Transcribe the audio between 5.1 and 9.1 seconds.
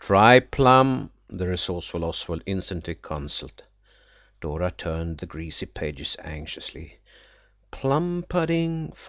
the greasy pages anxiously. "'Plum pudding, 518.